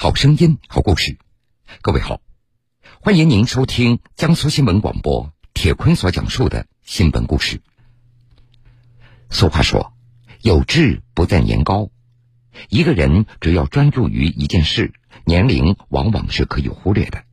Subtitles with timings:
[0.00, 1.18] 好声音，好故事。
[1.82, 2.20] 各位好，
[3.02, 7.60] 欢迎您收听江苏新闻广播铁坤所讲述的新闻故事。
[9.28, 9.92] 俗话说，
[10.40, 11.90] 有志不在年高。
[12.68, 14.92] 一个人只要专注于一件事，
[15.24, 17.24] 年龄往往是可以忽略的。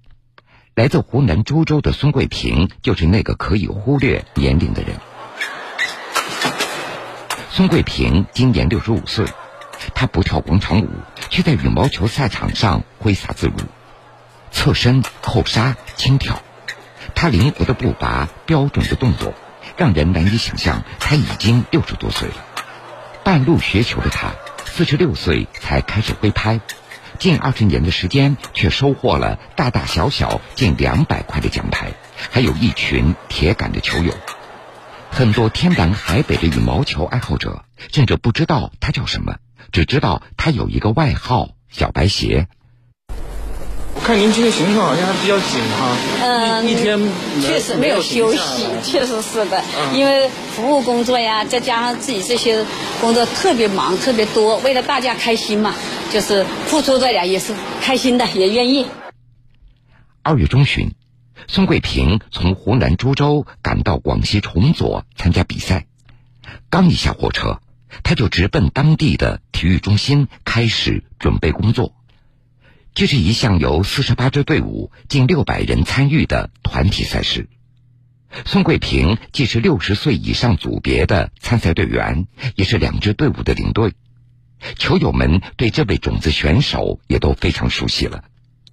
[0.74, 4.98] 来自湖南株洲的孙桂平就是那个可以忽略年龄的人。
[7.52, 9.28] 孙桂平今年六十五岁。
[9.94, 10.90] 他不跳广场舞，
[11.36, 13.58] 却在羽毛球赛场上挥洒自如，
[14.52, 16.42] 侧身、后杀、轻跳。
[17.14, 19.34] 他灵活的步伐、标准的动作，
[19.76, 22.36] 让人难以想象他已经六十多岁了。
[23.26, 24.32] 半路学球的他，
[24.64, 26.62] 四十六岁才开始挥拍，
[27.20, 31.92] 近二十年的时间，却收获了大大小小近两百块的奖牌，
[32.32, 34.14] 还有一群铁杆的球友。
[35.12, 39.36] 很多天南海北的羽毛球爱好者，甚至不知道他叫什么。
[39.72, 42.48] 只知道他有一个外号“小白鞋”。
[43.98, 47.00] 我看您今天行程好像还比较紧哈，嗯，一天
[47.42, 52.66] 确实没有休息，确实是的，因为服务工作呀，再加上自己这些
[53.00, 55.74] 工作特别忙、特别多，为了大家开心嘛，
[56.12, 58.86] 就是付出这点也是开心的，也愿意。
[60.22, 60.94] 二月中旬，
[61.48, 65.86] 孙桂平从湖南株洲赶到广西崇左参加比赛，
[66.70, 67.60] 刚一下火车。
[68.04, 71.96] 他就直奔当地的体育中心开始准备工作。
[72.94, 77.50] 这是一项由四十八支队伍、近六百人参与的团体赛事。
[78.46, 83.94] 宋桂平既是六十岁以上组别的参赛队员，也是两支队伍的领队。
[84.78, 88.24] 球友们对这位种子选手也都非常熟悉了。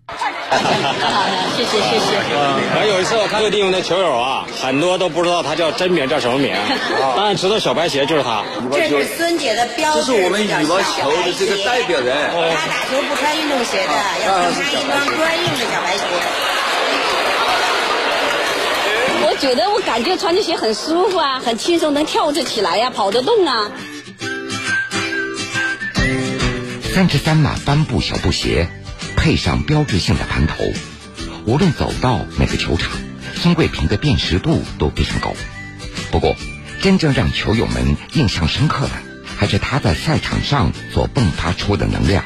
[1.56, 2.16] 谢谢谢谢。
[2.34, 6.54] 嗯，有一次我看这个地方的球友啊，很多都不知道他叫真名叫什么名，
[7.16, 8.42] 当然知道小白鞋就是他。
[8.72, 12.16] 这是孙姐的标志，这是我们羽毛球的这个代表人。
[12.32, 13.92] 他打球不穿运动鞋的，
[14.24, 16.02] 要穿一双专用的小白鞋。
[19.24, 23.70] 我觉得我感觉穿这鞋很舒服啊，很轻松，能跳着起来呀，跑得动啊。
[26.94, 28.68] 三十三码帆布小布鞋。
[29.14, 30.64] 配上标志性的盘头，
[31.44, 32.92] 无论走到哪个球场，
[33.34, 35.34] 孙桂平的辨识度都非常高。
[36.10, 36.36] 不过，
[36.80, 38.92] 真正让球友们印象深刻的，
[39.36, 42.24] 还是他在赛场上所迸发出的能量。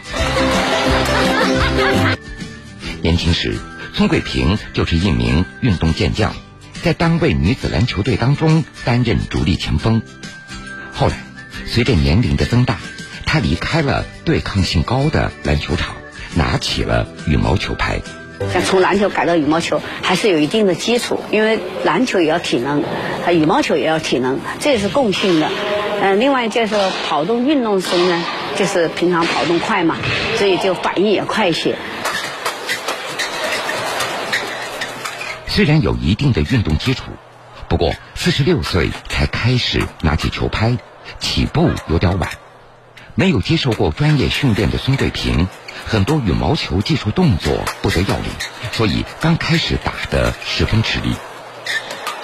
[3.03, 3.57] 年轻时，
[3.95, 6.35] 孙桂平就是一名运动健将，
[6.83, 10.03] 在单位女子篮球队当中担任主力前锋。
[10.93, 11.17] 后来，
[11.67, 12.79] 随着年龄的增大，
[13.25, 15.97] 他离开了对抗性高的篮球场。
[16.35, 18.03] 拿起了羽毛球拍，
[18.53, 22.83] 像从篮球改到羽毛球，还是有一定的基础，因为篮球也要体能，
[23.25, 25.51] 啊，羽毛球也要体能，这也是共性的。
[26.03, 26.75] 嗯，另外就是
[27.09, 28.25] 跑动运动中呢，
[28.57, 29.97] 就是平常跑动快嘛，
[30.37, 31.77] 所以就反应也快一些。
[35.47, 37.05] 虽然有一定的运动基础，
[37.69, 40.77] 不过四十六岁才开始拿起球拍，
[41.19, 42.29] 起步有点晚。
[43.15, 45.49] 没有接受过专业训练的孙桂平。
[45.89, 48.25] 很多羽毛球技术动作不得要领，
[48.73, 51.15] 所以刚开始打得十分吃力。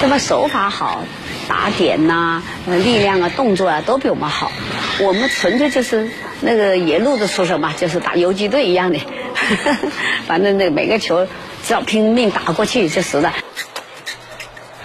[0.00, 1.04] 这么手法好，
[1.48, 4.50] 打点呐、力量啊、动作啊都比我们好。
[4.98, 8.98] 我们纯粹就是那个野路子出身嘛，就是打游击队一样的。
[10.26, 11.28] 反正那每个球
[11.64, 13.32] 只要拼命打过去就是了。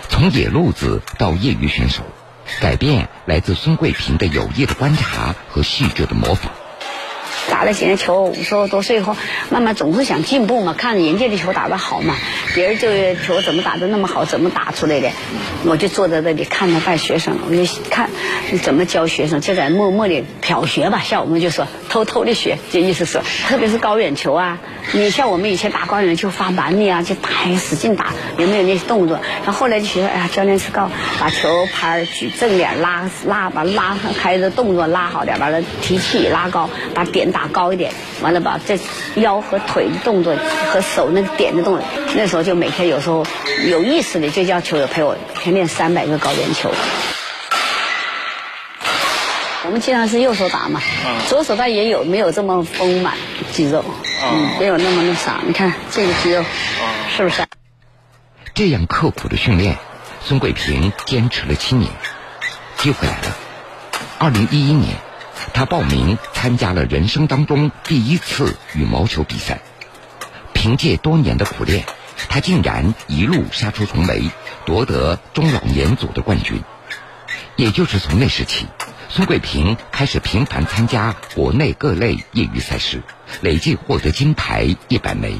[0.07, 2.03] 从野路子到业余选手，
[2.61, 6.51] 改变来自孙桂平的有意的观察和细致的模仿。
[7.49, 9.15] 打了几年球，五十多岁以后，
[9.49, 12.15] 慢慢总是想进步嘛，看人家的球打得好嘛，
[12.53, 15.09] 别人这个球怎么打得那么好，怎么打出来的？
[15.65, 18.09] 我就坐在那里看着带学生，我就看
[18.63, 24.59] 怎么教学生，就在默默的瞟学吧，像我们就说偷偷的学，这意思是，特别是高远球啊，
[24.91, 29.19] 你像我们以前打高远球发蛮力啊，就打使劲打，有没有那些动作？
[29.43, 37.27] 然后后来就学，哎呀，教练是告把球拍举正点，拉拉把拉开的动作拉好点，把它提气拉高，把点。
[37.45, 38.79] 高一点，完了把这
[39.15, 40.35] 腰和腿的动作
[40.71, 41.83] 和手那个点的动作，
[42.15, 43.25] 那时候就每天有时候
[43.67, 46.71] 有意识的就叫球友陪我天练三百个高圆球。
[49.65, 50.81] 我们经常是右手打嘛，
[51.27, 53.15] 左手它也有没有这么丰满
[53.51, 53.83] 肌肉，
[54.23, 55.41] 嗯，没有那么那啥。
[55.45, 56.45] 你看这个肌肉，
[57.15, 57.45] 是不是？
[58.53, 59.77] 这样刻苦的训练，
[60.23, 61.91] 孙桂平坚持了七年。
[62.77, 63.35] 机会来了，
[64.19, 64.95] 二零一一年。
[65.57, 69.59] 他报名参加了人生当中第一次羽毛球比赛，
[70.53, 71.83] 凭借多年的苦练，
[72.29, 74.29] 他竟然一路杀出重围，
[74.67, 76.61] 夺得中老年组的冠军。
[77.55, 78.67] 也就是从那时起，
[79.09, 83.01] 孙桂平开始频繁参加国内各类业余赛事，
[83.41, 85.39] 累计获得金牌一百枚。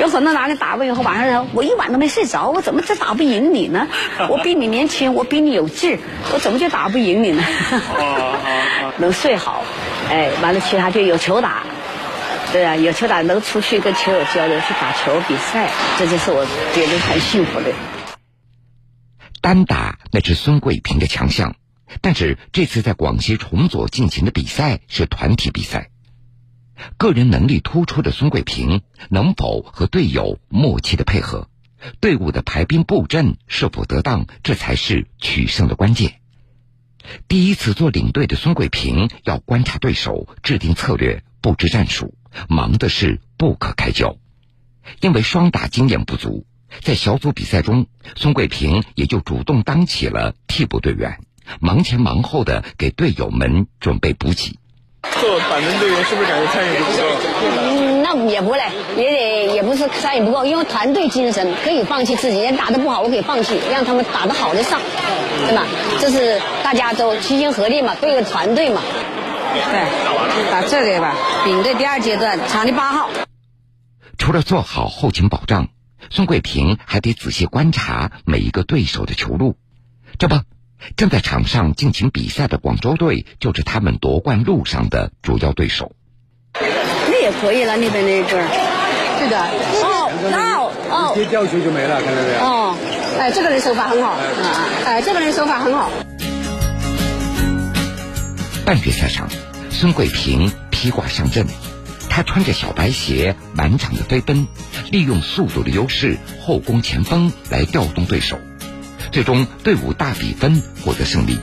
[0.00, 3.88] 有很多男的打完以后晚上我一晚都没睡着，我怎么就打不赢你呢？
[4.28, 5.98] 我比你年轻，我比你有劲儿，
[6.32, 7.44] 我怎么就打不赢你呢？
[8.98, 9.64] 能睡好，
[10.10, 11.62] 哎，完了其他就有球打，
[12.52, 16.44] 对啊，有球打能出去跟球友交流，去打球比赛，这就是我
[16.74, 17.72] 觉得很幸福的。
[19.40, 21.54] 单打那是孙桂平的强项，
[22.00, 25.90] 但是这次在广西崇左进行的比赛是团体比赛。
[26.96, 31.48] 个人能力突出的孙桂平能否和队友默契的配合，
[32.00, 36.20] 队伍的排兵布阵是否得当，这才是取胜的关键。
[37.28, 42.14] 第一次做领队的孙桂平要观察对手，制定策略，布置战术，
[42.48, 44.16] 忙的是不可开交。
[45.00, 46.46] 因为双打经验不足，
[46.80, 47.86] 在小组比赛中，
[48.16, 51.20] 孙桂平也就主动当起了替补队员，
[51.60, 54.58] 忙前忙后的给队友们准备补给。
[55.20, 57.02] 做板凳队员是不是感觉参与度不够？
[57.62, 58.62] 嗯，那也不嘞，
[58.96, 64.80] 也得也不是参与不够，因为团队精神可以放弃自己，人打得不好我可以放弃，让他们打得好的上，
[65.46, 65.64] 对吧？
[66.00, 68.82] 这是大家都齐心合力嘛，对个团队嘛。
[69.54, 71.14] 对，打这个吧，
[71.46, 73.08] 领队第二阶段，场地八号。
[74.18, 75.68] 除了做好后勤保障，
[76.10, 79.56] 孙桂平还得仔细观察每一个对手的球路，
[80.18, 80.36] 这不。
[80.96, 85.92] 正在场上进行比赛的广州队，就是他们夺冠路上的主要对手。
[86.60, 88.48] 那也可以了，那边那阵儿，
[89.18, 89.38] 对的。
[89.82, 92.38] 哦，哦哦，接吊球就没了，看到没有？
[92.38, 92.76] 哦，
[93.18, 94.20] 哎，这个人手法很好，啊，
[94.86, 95.90] 哎，这个人手法很好。
[98.64, 99.28] 半决赛上，
[99.70, 101.46] 孙桂平披挂上阵，
[102.08, 104.46] 他穿着小白鞋满场的飞奔，
[104.90, 108.38] 利用速度的优势后攻前锋来调动对手。
[109.14, 111.38] 最终，队伍大比分获得胜利。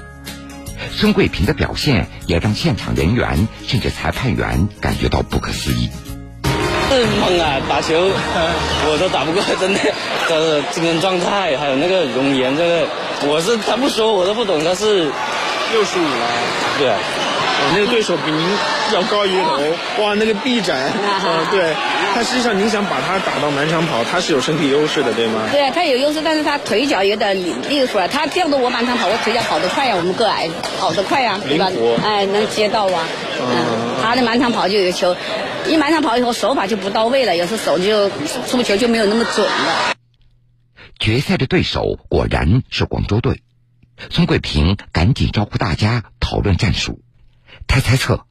[0.91, 5.89] 孙桂平的表现也让现场人员甚至裁判员感觉到不可思议。
[6.89, 7.62] 是猛啊！
[7.69, 7.95] 打球
[8.91, 9.79] 我都打不过，真的。
[10.27, 12.88] 的 精神状态还有那个容颜，这个
[13.29, 15.06] 我是他不说我都不懂，他是
[15.71, 16.27] 六十五了。
[16.77, 16.91] 对。
[17.74, 18.57] 那个对手比您
[18.94, 21.74] 要高一个头，哇，那个臂展，啊，对，
[22.13, 25.48] 他实际上您想把他打到满场跑，他是有身体优势的，对吗？
[25.51, 27.36] 对，他有优势，但是他腿脚有点
[27.69, 30.50] 立得出来，他调动我满场跑，我腿脚跑得快呀，我们个矮
[30.80, 31.71] 跑得快呀，对吧？
[32.03, 33.07] 哎，能接到啊，
[33.39, 35.15] 嗯，他的满场跑就有球，
[35.68, 38.09] 一满场跑以后手法就不到位了，有时手就
[38.47, 39.94] 出球就没有那么准了。
[41.00, 43.42] 决赛的对手果然是广州队，
[44.09, 47.01] 孙桂平赶紧招呼大家讨论战术。
[47.73, 48.25] 他猜测，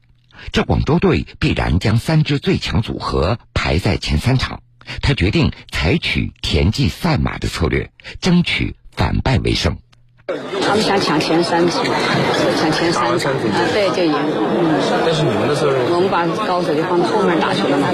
[0.51, 4.61] 这广州队必然将三支最强组合排在前三场。
[5.01, 7.89] 他决定采取田忌赛马的策略，
[8.21, 9.77] 争取反败为胜。
[10.27, 11.83] 他们想抢前三场，
[12.59, 13.39] 抢前三场，啊，
[13.73, 14.13] 对，就赢。
[15.03, 17.87] 但是你们的策略，我们把高手就放后面打去了嘛。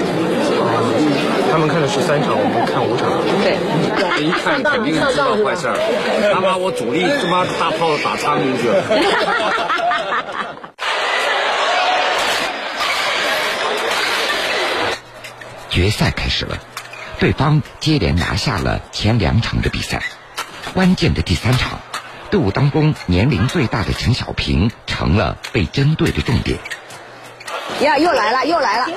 [1.50, 3.08] 他们看的是三场，我们看五场。
[3.40, 3.56] 对，
[4.22, 5.80] 一看肯定知道坏事儿。
[6.30, 8.84] 他把我主力他妈大炮打苍蝇去了。
[15.78, 16.58] 决赛开始了，
[17.20, 20.02] 对方接连拿下了前两场的比赛，
[20.74, 21.78] 关键的第三场，
[22.32, 26.58] 队伍当中年龄最大的陈小平成了被针对的重点。
[27.80, 28.88] 呀，又来了，又来了！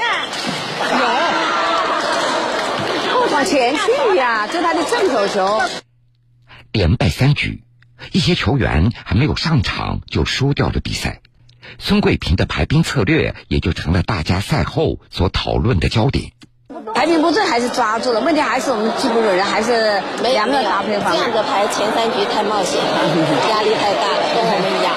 [3.10, 5.62] 有，往前去呀，这是他的正手球。
[6.72, 7.63] 连败三局，
[8.12, 11.22] 一些球员还没有上场就输掉了比赛，
[11.77, 16.32] 孙桂平的排兵策略也就成了大家赛后所讨论的焦点。
[17.01, 21.12] 排兵布阵还是抓住了，问题还是我们替补的人还是两个搭配方。
[21.12, 22.93] 这样的排前三局太冒险了，
[23.50, 24.93] 压力太大了，跟我们一样。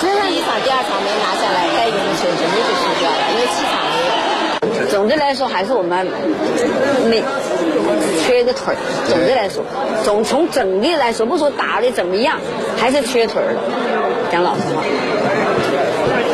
[0.00, 4.88] 第一场、第二场没拿下来，该赢的球直接就输掉了，因为气场没有。
[4.88, 6.08] 总的来说，还是我们
[7.10, 7.22] 没
[8.24, 8.76] 缺个腿儿。
[9.06, 9.62] 总的来说，
[10.02, 12.40] 总从整体来说，不说打的怎么样，
[12.80, 13.52] 还是缺腿儿。
[14.32, 14.82] 讲老实话。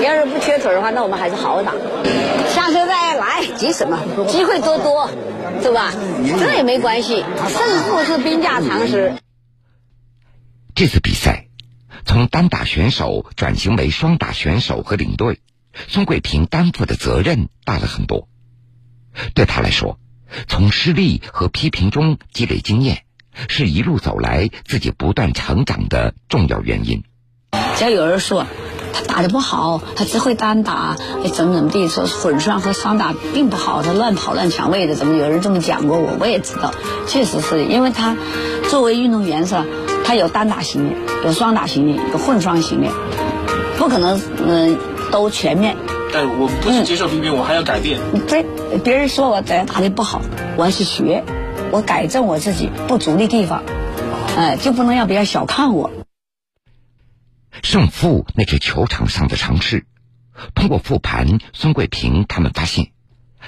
[0.00, 1.72] 要是不缺腿的话，那我们还是好好打。
[2.54, 3.98] 下车再来，急什么？
[4.26, 5.10] 机会多多，
[5.62, 5.92] 是吧？
[6.38, 9.14] 这也没关系，胜负是兵家常识。
[10.74, 11.48] 这次比赛，
[12.04, 15.40] 从单打选手转型为双打选手和领队，
[15.88, 18.28] 孙桂平担负的责任大了很多。
[19.34, 19.98] 对他来说，
[20.46, 23.02] 从失利和批评中积累经验，
[23.48, 27.02] 是一路走来自己不断成长的重要原因。
[27.76, 28.46] 只要有人说。
[28.98, 30.96] 他打的不好，他只会单打，
[31.32, 36.16] 怎么怎么地，说混双和双打并不好，他乱跑乱抢位的，怎么有人这么讲过我？
[36.18, 36.72] 我也知道，
[37.06, 38.16] 确实是因为他
[38.68, 39.64] 作为运动员是吧？
[40.04, 42.88] 他有单打型的，有双打型的，有混双型的。
[43.78, 44.76] 不可能嗯
[45.12, 45.76] 都全面。
[46.12, 48.00] 但我不是接受批评，我还要改变。
[48.26, 48.44] 对，
[48.82, 50.22] 别人说我打打的不好，
[50.56, 51.22] 我要去学，
[51.70, 53.62] 我改正我自己不足的地方，
[54.36, 55.90] 哎，就不能让别人小看我。
[57.70, 59.84] 胜负那是球场上的常事。
[60.54, 62.92] 通过复盘，孙桂平他们发现，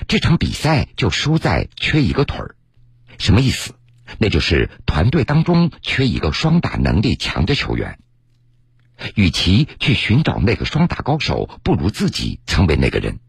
[0.09, 2.55] 这场比赛就输在缺一个腿儿。
[3.17, 3.77] 什么意思？
[4.19, 7.99] 那就是团队当中缺一个双打能力强的球员。
[9.15, 13.21] 与其去寻找那个双打高手，不如自己成为那个人。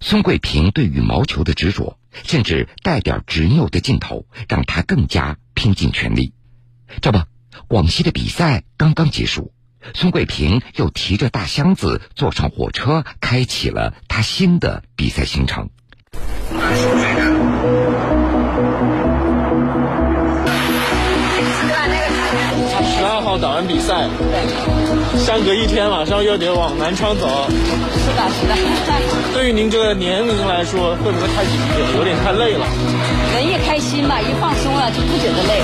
[0.00, 6.32] 孙桂平对羽毛球的执着，甚至带点执拗的劲头，让他更加拼尽全力。
[7.02, 7.18] 这不，
[7.68, 9.52] 广西的比赛刚刚结束，
[9.92, 15.68] 孙桂平又提着大箱子坐上火车，开启了他新的比赛行程。
[22.96, 24.08] 十二号打完比赛，
[25.18, 27.26] 相隔一天，马上又得往南昌走。
[27.50, 28.54] 是的，是的。
[29.34, 32.66] 对于您这个年龄来说，会不会太紧张，有点太累了？
[33.34, 35.62] 人一开心吧，一放松了就不觉得累。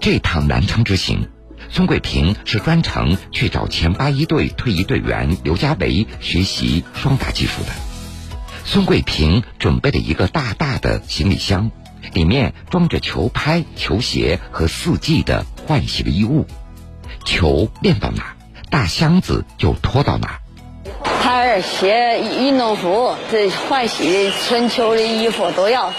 [0.00, 1.28] 这趟南昌之行，
[1.70, 7.72] 孙桂平是专程去找前八一队退役队员刘家维学习双打技术的。
[8.64, 11.70] 孙桂平准备了一个大大的行李箱。
[12.14, 16.46] 里面装着球拍、球鞋和四季的换洗的衣物，
[17.24, 18.36] 球练到哪，
[18.70, 20.38] 大箱子就拖到哪。
[21.02, 25.92] 拍、鞋、运动服、这换洗的春秋的衣服都要。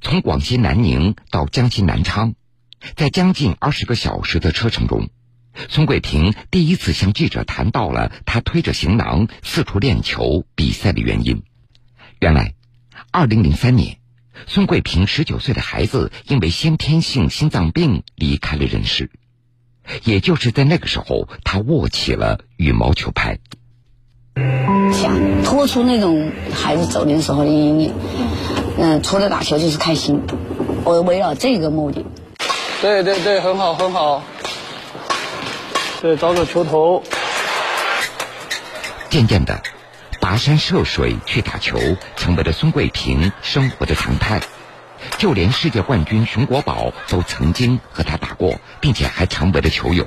[0.00, 2.34] 从广西南宁到江西南昌，
[2.96, 5.08] 在将近二十个小时的车程中，
[5.68, 11.42] 孙桂平第一次向记者谈到了他推着行囊四处练球比赛的原因。
[12.20, 12.54] 原来，
[13.10, 13.98] 二零零三年。
[14.46, 19.10] 孙桂平十九岁的孩子因为先天性心脏病离开了人世，
[20.04, 23.38] 也就是在那个时候，他握起了羽毛球拍，
[24.92, 27.94] 想脱出那种孩子走的时候的阴影。
[28.78, 30.22] 嗯，除了打球就是开心，
[30.84, 32.04] 我围绕这个目的。
[32.82, 34.20] 对对对，很好很好。
[36.00, 37.00] 对，找找球头。
[39.08, 39.62] 渐渐的。
[40.20, 41.78] 跋山涉水去打球，
[42.16, 44.40] 成为了孙桂平生活的常态。
[45.16, 50.04] 就连世界冠军熊国宝都曾经和他打过，并且还成为了球友。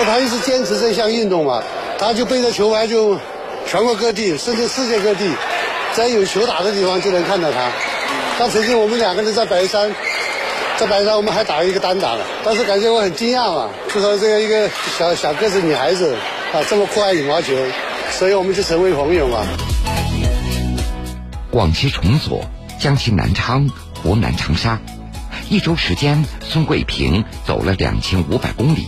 [0.00, 1.62] 他一直坚持这项运动嘛，
[1.96, 3.16] 他就背着球拍就
[3.68, 5.32] 全国各地，甚至世界各地，
[5.92, 7.70] 在有球打的地方就能看到他。
[8.38, 9.94] 他曾经我们两个人在白山，
[10.80, 12.24] 在白山我们还打了一个单打了。
[12.42, 16.16] 当时感觉我很惊讶嘛，就说这个一个小小个子女孩子
[16.54, 17.52] 啊，这么酷爱羽毛球。
[18.12, 19.44] 所以我们就成为朋友嘛。
[21.50, 22.46] 广西崇左、
[22.78, 23.68] 江西南昌、
[24.02, 24.80] 湖南长沙，
[25.50, 28.86] 一周时间，孙桂平走了两千五百公里，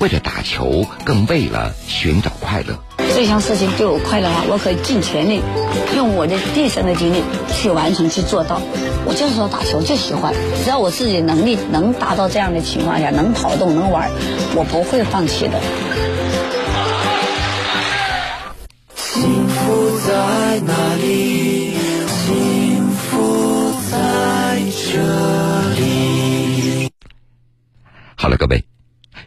[0.00, 2.82] 为了打球，更为了寻找快乐。
[3.20, 5.42] 这项事情对我快乐的话，我可以尽全力，
[5.94, 7.22] 用我的毕生的精力
[7.52, 8.62] 去完成、去做到。
[9.04, 10.32] 我就是说打球就喜欢，
[10.64, 14.10] 只要我自己能力能达到这样的情况下，能跑动、能玩，
[14.56, 15.60] 我不会放弃的。
[18.96, 21.74] 幸福在哪里？
[22.08, 24.98] 幸福在这
[25.78, 26.90] 里。
[28.16, 28.64] 好了，各位，